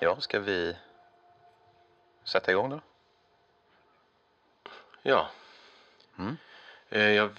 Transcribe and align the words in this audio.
Ja, 0.00 0.20
ska 0.20 0.40
vi 0.40 0.76
sätta 2.24 2.50
igång 2.50 2.70
då? 2.70 2.80
Ja. 5.02 5.30
Mm. 6.18 6.36
Eh, 6.90 7.10
jag, 7.10 7.30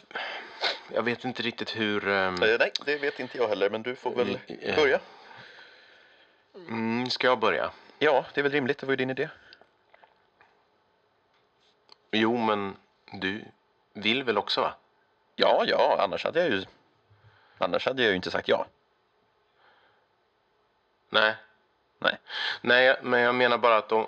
jag 0.93 1.03
vet 1.03 1.25
inte 1.25 1.43
riktigt 1.43 1.75
hur... 1.75 2.07
ehm, 2.07 2.35
nej, 2.35 2.71
det 2.85 2.97
vet 2.97 3.19
inte 3.19 3.37
jag 3.37 3.47
heller, 3.47 3.69
men 3.69 3.83
du 3.83 3.95
får 3.95 4.15
väl 4.15 4.39
Eh, 4.47 4.75
börja. 4.75 4.99
Mm, 6.55 7.09
ska 7.09 7.27
jag 7.27 7.39
börja? 7.39 7.71
Ja, 7.99 8.25
det 8.33 8.41
är 8.41 8.43
väl 8.43 8.51
rimligt. 8.51 8.77
Det 8.77 8.85
var 8.85 8.91
ju 8.91 8.97
din 8.97 9.09
idé. 9.09 9.29
Jo, 12.11 12.37
men 12.37 12.75
du 13.11 13.45
vill 13.93 14.23
väl 14.23 14.37
också 14.37 14.61
va? 14.61 14.73
Ja, 15.35 15.63
ja, 15.67 15.97
annars 16.03 16.23
hade 16.23 16.39
jag 16.39 16.49
ju, 16.49 16.65
annars 17.57 17.85
hade 17.85 18.01
jag 18.03 18.09
ju 18.09 18.15
inte 18.15 18.31
sagt 18.31 18.47
ja. 18.47 18.65
Nej. 21.09 21.35
Nej. 21.99 22.17
Nej, 22.61 22.95
men 23.01 23.19
jag 23.21 23.35
menar 23.35 23.57
bara 23.57 23.77
att, 23.77 23.89
de, 23.89 24.07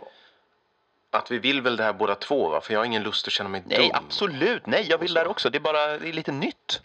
att 1.11 1.31
vi 1.31 1.39
vill 1.39 1.61
väl 1.61 1.75
det 1.75 1.83
här 1.83 1.93
båda 1.93 2.15
två 2.15 2.49
va? 2.49 2.61
För 2.61 2.73
jag 2.73 2.79
har 2.79 2.85
ingen 2.85 3.03
lust 3.03 3.27
att 3.27 3.33
känna 3.33 3.49
mig 3.49 3.63
Nej, 3.65 3.77
dum. 3.77 3.91
absolut. 3.93 4.65
Nej, 4.65 4.85
jag 4.89 4.97
vill 4.97 5.13
där 5.13 5.27
också. 5.27 5.49
Det 5.49 5.57
är 5.57 5.59
bara 5.59 5.97
det 5.97 6.09
är 6.09 6.13
lite 6.13 6.31
nytt. 6.31 6.81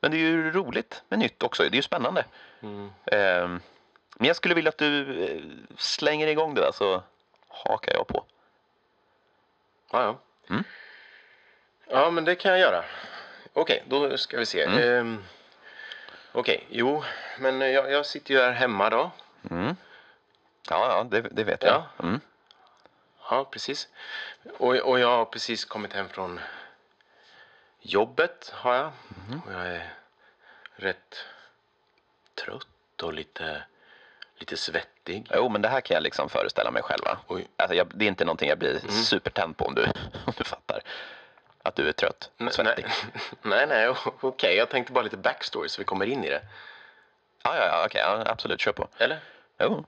Men 0.00 0.10
det 0.10 0.16
är 0.16 0.20
ju 0.20 0.50
roligt 0.50 1.02
med 1.08 1.18
nytt 1.18 1.42
också. 1.42 1.62
Det 1.62 1.68
är 1.68 1.76
ju 1.76 1.82
spännande. 1.82 2.24
Mm. 2.62 2.90
Ehm, 3.06 3.60
men 4.16 4.26
jag 4.26 4.36
skulle 4.36 4.54
vilja 4.54 4.68
att 4.68 4.78
du 4.78 5.24
eh, 5.24 5.42
slänger 5.78 6.26
igång 6.26 6.54
det 6.54 6.60
där 6.60 6.72
så 6.72 7.02
hakar 7.48 7.92
jag 7.94 8.06
på. 8.06 8.24
Ja, 9.92 10.02
ja. 10.02 10.18
Mm. 10.50 10.64
Ja, 11.88 12.10
men 12.10 12.24
det 12.24 12.34
kan 12.34 12.50
jag 12.50 12.60
göra. 12.60 12.84
Okej, 13.52 13.82
då 13.86 14.18
ska 14.18 14.38
vi 14.38 14.46
se. 14.46 14.62
Mm. 14.62 14.82
Ehm, 14.82 15.24
Okej, 16.32 16.66
jo, 16.70 17.02
men 17.38 17.60
jag, 17.60 17.90
jag 17.92 18.06
sitter 18.06 18.34
ju 18.34 18.40
här 18.40 18.52
hemma 18.52 18.90
då. 18.90 19.10
Mm. 19.50 19.76
Ja, 20.70 20.88
ja 20.90 21.04
det, 21.10 21.20
det 21.20 21.44
vet 21.44 21.62
jag. 21.62 21.74
Ja. 21.74 22.04
Mm. 22.04 22.20
Ja, 23.30 23.44
precis. 23.44 23.88
Och, 24.58 24.74
och 24.74 25.00
jag 25.00 25.16
har 25.16 25.24
precis 25.24 25.64
kommit 25.64 25.92
hem 25.92 26.08
från 26.08 26.40
jobbet 27.80 28.52
har 28.54 28.74
jag. 28.74 28.92
Och 29.46 29.52
jag 29.52 29.66
är 29.66 29.94
rätt 30.76 31.24
trött 32.34 33.02
och 33.02 33.12
lite, 33.12 33.62
lite 34.38 34.56
svettig. 34.56 35.26
Jo, 35.34 35.48
men 35.48 35.62
det 35.62 35.68
här 35.68 35.80
kan 35.80 35.94
jag 35.94 36.02
liksom 36.02 36.28
föreställa 36.28 36.70
mig 36.70 36.82
själv. 36.82 37.02
Alltså, 37.56 37.74
jag, 37.74 37.90
det 37.94 38.04
är 38.04 38.08
inte 38.08 38.24
någonting 38.24 38.48
jag 38.48 38.58
blir 38.58 38.78
supertänd 38.88 39.56
på 39.56 39.64
om 39.64 39.74
du, 39.74 39.84
om 40.26 40.32
du 40.36 40.44
fattar. 40.44 40.80
Att 41.62 41.76
du 41.76 41.88
är 41.88 41.92
trött 41.92 42.30
och 42.38 42.52
svettig. 42.52 42.86
Nej, 43.42 43.66
nej, 43.66 43.66
nej 43.66 43.94
okej. 44.20 44.56
Jag 44.56 44.70
tänkte 44.70 44.92
bara 44.92 45.04
lite 45.04 45.16
backstory 45.16 45.68
så 45.68 45.80
vi 45.80 45.84
kommer 45.84 46.06
in 46.06 46.24
i 46.24 46.28
det. 46.28 46.42
Ja, 47.42 47.56
ja, 47.56 47.66
ja, 47.66 47.84
okej. 47.86 48.00
Ja, 48.00 48.22
absolut. 48.26 48.60
Kör 48.60 48.72
på. 48.72 48.88
Eller? 48.98 49.20
Jo, 49.58 49.84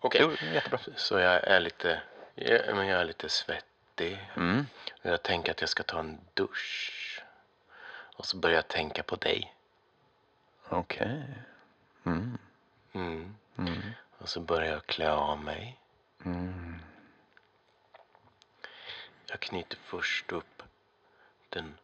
Okej. 0.00 0.20
jo 0.20 0.48
jättebra. 0.52 0.78
Så 0.96 1.18
jag 1.18 1.44
är 1.44 1.60
lite, 1.60 2.02
ja, 2.34 2.74
men 2.74 2.86
jag 2.86 3.00
är 3.00 3.04
lite 3.04 3.28
svettig. 3.28 4.30
Mm. 4.36 4.66
Jag 5.02 5.22
tänker 5.22 5.52
att 5.52 5.60
jag 5.60 5.70
ska 5.70 5.82
ta 5.82 5.98
en 5.98 6.20
dusch. 6.34 7.22
Och 8.16 8.26
så 8.26 8.36
börjar 8.36 8.56
jag 8.56 8.68
tänka 8.68 9.02
på 9.02 9.16
dig. 9.16 9.54
Okej. 10.68 11.24
Mm. 12.06 12.38
Mm. 12.92 13.36
Mm. 13.58 13.82
Och 14.18 14.28
så 14.28 14.40
börjar 14.40 14.72
jag 14.72 14.86
klä 14.86 15.10
av 15.12 15.40
mig. 15.40 15.78
Mm. 16.24 16.80
Jag 19.26 19.40
knyter 19.40 19.78
först 19.84 20.32
upp 20.32 20.62
den 21.48 21.78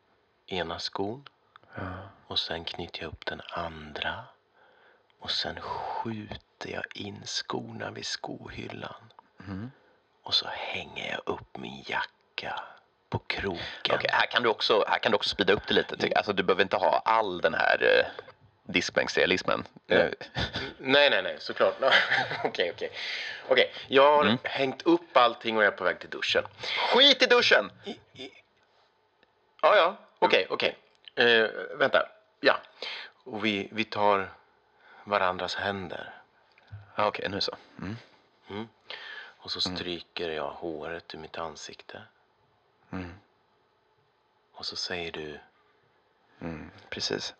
ena 0.46 0.78
skon. 0.78 1.28
Ja. 1.74 2.08
Och 2.26 2.38
sen 2.38 2.64
knyter 2.64 3.02
jag 3.02 3.08
upp 3.12 3.26
den 3.26 3.40
andra. 3.50 4.24
Och 5.18 5.30
sen 5.30 5.60
skjuter 5.60 6.53
jag 6.68 6.84
in 6.94 7.22
skorna 7.26 7.90
vid 7.90 8.06
skohyllan. 8.06 9.12
Mm. 9.40 9.70
Och 10.22 10.34
så 10.34 10.46
hänger 10.50 11.12
jag 11.12 11.34
upp 11.34 11.56
min 11.56 11.84
jacka 11.86 12.62
på 13.08 13.18
kroken. 13.18 13.94
Okej, 13.94 14.10
här 14.12 14.26
kan 14.26 14.42
du 14.42 14.48
också, 14.48 14.84
här 14.88 14.98
kan 14.98 15.12
du 15.12 15.16
också 15.16 15.28
speeda 15.30 15.52
upp 15.52 15.66
det 15.68 15.74
lite. 15.74 16.12
Alltså, 16.16 16.32
du 16.32 16.42
behöver 16.42 16.62
inte 16.62 16.76
ha 16.76 17.02
all 17.04 17.40
den 17.40 17.54
här 17.54 17.82
eh, 17.82 18.06
diskbänksrealismen. 18.62 19.64
Nej. 19.86 19.98
Eh, 19.98 20.10
Nej, 20.78 21.10
nej, 21.10 21.22
nej, 21.22 21.36
såklart. 21.38 21.74
Okej, 22.44 22.70
okej. 22.74 22.90
Okej, 23.48 23.72
jag 23.88 24.16
har 24.16 24.24
Mm. 24.24 24.38
hängt 24.44 24.82
upp 24.82 25.16
allting 25.16 25.56
och 25.56 25.62
jag 25.64 25.72
är 25.72 25.76
på 25.76 25.84
väg 25.84 25.98
till 26.00 26.10
duschen. 26.10 26.44
Skit 26.92 27.22
i 27.22 27.26
duschen! 27.26 27.70
Ja, 29.62 29.76
ja, 29.76 29.96
okej, 30.18 30.46
okej. 30.50 30.76
Eh, 31.14 31.46
vänta, 31.78 32.08
ja. 32.40 32.60
Och 33.24 33.44
vi, 33.44 33.68
vi 33.72 33.84
tar 33.84 34.28
varandras 35.04 35.54
händer. 35.54 36.14
Ja, 36.94 37.06
Okej, 37.06 37.28
nu 37.28 37.40
så. 37.40 37.56
Mm. 37.78 37.96
Mm. 38.48 38.68
Och 39.16 39.50
så 39.50 39.60
stryker 39.60 40.30
jag 40.30 40.50
håret 40.50 41.14
ur 41.14 41.18
mitt 41.18 41.38
ansikte. 41.38 42.02
Mm. 42.90 43.14
Och 44.52 44.66
så 44.66 44.76
säger 44.76 45.12
du, 45.12 45.40
Mm. 46.40 46.70
Precis. 46.90 47.34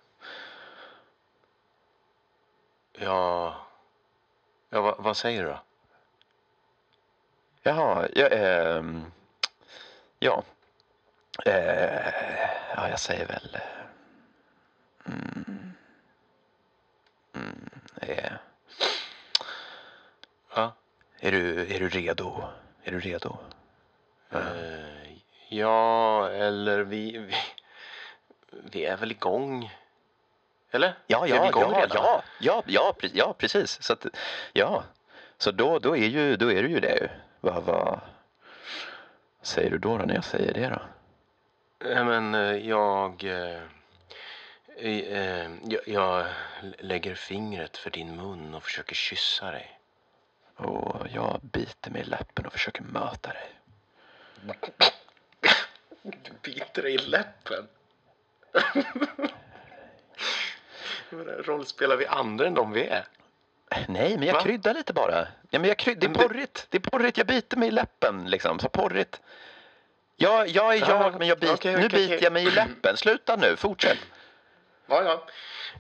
ja... 2.93 3.57
Ja, 4.71 4.81
vad, 4.81 4.95
vad 4.99 5.17
säger 5.17 5.43
du 5.45 5.49
då? 5.49 5.61
Jaha, 7.63 8.09
jag, 8.15 8.29
ehm, 8.33 9.13
ja. 10.19 10.43
Eh, 11.47 12.09
ja, 12.77 12.89
jag 12.89 13.01
säger 13.01 13.27
väl... 13.27 13.55
eh, 13.55 13.61
Mm, 15.07 15.73
mm, 17.33 17.71
eh, 18.01 18.33
Ja, 18.33 18.39
är, 21.29 21.33
du, 21.33 21.75
är 21.75 21.81
du 21.81 21.89
redo? 21.89 22.45
Är 22.85 22.93
du 22.93 23.01
redo? 23.01 23.37
eh, 24.31 24.39
ja 25.49 26.29
eller 26.31 26.81
vi, 26.81 27.19
vi... 27.19 27.35
Vi 28.73 28.85
är 28.85 28.97
väl 28.97 29.11
igång? 29.11 29.71
Eller? 30.71 30.95
Ja, 31.07 31.27
ja, 31.27 31.49
igång 31.49 31.73
ja, 31.73 31.81
redan? 31.81 32.05
ja, 32.05 32.23
ja, 32.39 32.63
ja, 32.67 32.95
ja, 33.13 33.35
precis. 33.39 33.83
Så 33.83 33.93
att, 33.93 34.07
ja, 34.53 34.85
så 35.39 35.51
då, 35.51 35.79
då, 35.79 35.97
är 35.97 36.07
ju, 36.07 36.37
då 36.37 36.53
är 36.53 36.63
det 36.63 36.69
ju 36.69 36.81
det. 36.81 37.11
Vad, 37.41 37.63
vad 37.63 38.01
säger 39.43 39.71
du 39.71 39.79
då, 39.79 39.99
då 39.99 40.05
när 40.05 40.15
jag 40.15 40.25
säger 40.25 40.53
det 40.53 40.69
då? 40.69 40.83
Nej, 41.89 42.05
men 42.05 42.35
eh, 42.35 42.69
jag, 42.69 43.25
eh, 43.25 43.63
eh, 44.77 45.51
jag... 45.65 45.81
Jag 45.87 46.27
lägger 46.79 47.15
fingret 47.15 47.77
för 47.77 47.91
din 47.91 48.17
mun 48.17 48.55
och 48.55 48.63
försöker 48.63 48.95
kyssa 48.95 49.51
dig. 49.51 49.79
Och 50.57 51.07
jag 51.15 51.41
biter 51.43 51.91
mig 51.91 52.01
i 52.03 52.05
läppen 52.05 52.47
och 52.47 52.53
försöker 52.53 52.83
möta 52.83 53.33
dig. 53.33 53.51
Du 56.03 56.33
biter 56.43 56.83
dig 56.83 56.95
i 56.95 56.99
läppen. 56.99 57.69
Rollspelar 61.45 61.97
vi 61.97 62.07
andra 62.07 62.47
än 62.47 62.55
de 62.55 62.73
vi 62.73 62.87
är? 62.87 63.05
Nej, 63.89 64.19
men 64.19 64.23
jag 64.29 64.35
Va? 64.35 64.41
kryddar 64.43 64.75
lite 64.75 64.93
bara. 64.93 65.27
Ja, 65.51 65.59
men 65.59 65.65
jag 65.69 65.79
kryd, 65.79 65.99
det 65.99 66.07
är 66.07 66.15
porrigt. 66.15 66.67
Det 66.71 66.77
är 66.79 66.91
porrigt. 66.91 67.19
Jag 67.19 67.27
biter 67.27 67.57
mig 67.57 67.69
i 67.69 67.71
läppen 67.71 68.31
liksom. 68.31 68.59
Så 68.59 68.69
porrigt. 68.69 69.21
Ja, 70.17 70.47
jag 70.47 70.75
är 70.77 70.81
Ja, 70.81 71.03
jag, 71.03 71.19
men 71.19 71.29
jag 71.29 71.39
bit, 71.39 71.51
okej, 71.51 71.77
nu 71.77 71.87
okej, 71.87 72.09
biter 72.09 72.25
jag 72.25 72.33
mig 72.33 72.47
i 72.47 72.51
läppen. 72.51 72.97
Sluta 72.97 73.37
nu, 73.37 73.57
fortsätt. 73.57 73.99
Ja, 74.87 75.03
ja. 75.03 75.27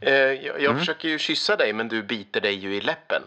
Eh, 0.01 0.13
jag 0.15 0.45
jag 0.45 0.65
Mm. 0.65 0.79
försöker 0.79 1.09
ju 1.09 1.19
kyssa 1.19 1.57
dig, 1.57 1.73
men 1.73 1.89
du 1.89 2.03
biter 2.03 2.41
dig 2.41 2.55
ju 2.55 2.75
i 2.75 2.81
läppen. 2.81 3.23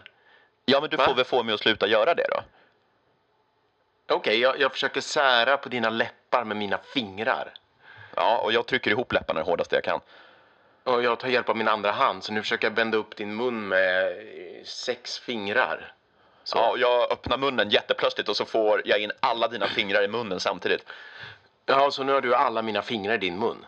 Ja, 0.70 0.80
men 0.80 0.90
du 0.90 0.96
Va? 0.96 1.04
får 1.04 1.14
väl 1.14 1.24
få 1.24 1.42
mig 1.42 1.54
att 1.54 1.60
sluta 1.60 1.86
göra 1.86 2.14
det 2.14 2.26
då. 2.30 2.42
Okej, 4.14 4.40
jag, 4.40 4.60
jag 4.60 4.72
försöker 4.72 5.00
sära 5.00 5.56
på 5.56 5.68
dina 5.68 5.90
läppar 5.90 6.44
med 6.44 6.56
mina 6.56 6.78
fingrar. 6.78 7.52
Ja, 8.16 8.38
och 8.38 8.52
jag 8.52 8.66
trycker 8.66 8.90
ihop 8.90 9.12
läpparna 9.12 9.40
det 9.40 9.46
hårdaste 9.46 9.74
jag 9.74 9.84
kan. 9.84 10.00
Och 10.84 11.02
jag 11.02 11.18
tar 11.18 11.28
hjälp 11.28 11.48
av 11.48 11.56
min 11.56 11.68
andra 11.68 11.90
hand, 11.90 12.24
så 12.24 12.32
nu 12.32 12.42
försöker 12.42 12.66
jag 12.66 12.74
bända 12.74 12.98
upp 12.98 13.16
din 13.16 13.36
mun 13.36 13.68
med 13.68 14.06
eh, 14.06 14.64
sex 14.64 15.18
fingrar. 15.18 15.92
Så. 16.44 16.58
Ja, 16.58 16.70
och 16.70 16.78
jag 16.78 17.12
öppnar 17.12 17.38
munnen 17.38 17.70
jätteplötsligt 17.70 18.28
och 18.28 18.36
så 18.36 18.44
får 18.44 18.82
jag 18.84 19.00
in 19.00 19.12
alla 19.20 19.48
dina 19.48 19.66
fingrar 19.66 20.02
i 20.02 20.08
munnen 20.08 20.40
samtidigt. 20.40 20.84
Ja, 21.66 21.90
så 21.90 22.02
nu 22.02 22.12
har 22.12 22.20
du 22.20 22.34
alla 22.34 22.62
mina 22.62 22.82
fingrar 22.82 23.14
i 23.14 23.18
din 23.18 23.38
mun. 23.38 23.66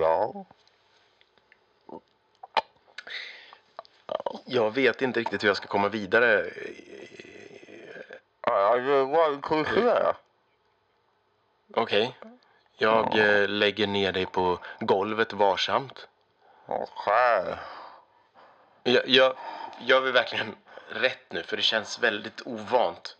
ja. 0.00 0.46
Jag 4.44 4.74
vet 4.74 5.02
inte 5.02 5.20
riktigt 5.20 5.42
hur 5.42 5.48
jag 5.48 5.56
ska 5.56 5.66
komma 5.66 5.88
vidare. 5.88 6.50
Okej. 11.74 12.18
Jag 12.76 13.18
eh, 13.18 13.48
lägger 13.48 13.86
ner 13.86 14.12
dig 14.12 14.26
på 14.26 14.58
golvet 14.80 15.32
varsamt. 15.32 16.08
Jag, 18.82 19.08
jag, 19.08 19.34
jag 19.80 20.00
vill 20.00 20.12
verkligen 20.12 20.56
rätt 20.88 21.32
nu, 21.32 21.42
för 21.42 21.56
det 21.56 21.62
känns 21.62 21.98
väldigt 21.98 22.46
ovant. 22.46 23.16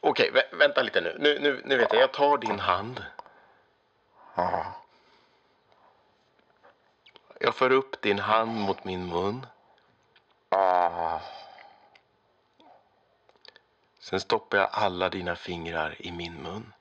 Okej, 0.00 0.30
vä 0.30 0.42
vänta 0.52 0.82
lite 0.82 1.00
nu. 1.00 1.16
Nu, 1.18 1.38
nu. 1.38 1.62
nu 1.64 1.76
vet 1.76 1.92
jag, 1.92 2.02
jag 2.02 2.12
tar 2.12 2.38
din 2.38 2.58
hand. 2.58 3.04
Jag 7.40 7.54
för 7.54 7.72
upp 7.72 8.02
din 8.02 8.18
hand 8.18 8.60
mot 8.60 8.84
min 8.84 9.08
mun. 9.08 9.46
Ah. 10.48 11.20
Sen 13.98 14.20
stoppar 14.20 14.58
jag 14.58 14.68
alla 14.72 15.08
dina 15.08 15.36
fingrar 15.36 15.96
i 15.98 16.12
min 16.12 16.34
mun. 16.42 16.72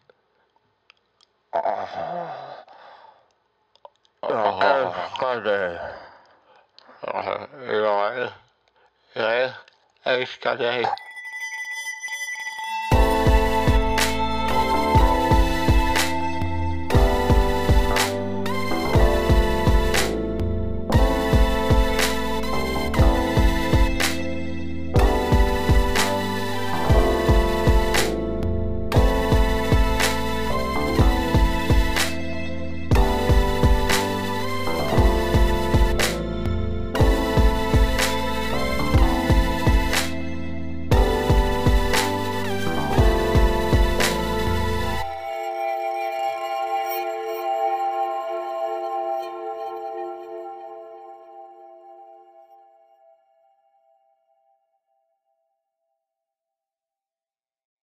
Jag 4.21 4.63
älskar 4.63 5.41
dig. 5.41 5.79
Jag, 7.67 8.29
jag 9.13 9.51
älskar 10.03 10.55
dig. 10.55 10.85